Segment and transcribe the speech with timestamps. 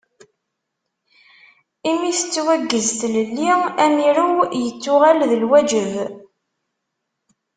[1.89, 3.49] Imi tettwaggez tlelli,
[3.85, 5.93] amirew yettuɣal d lwaǧeb.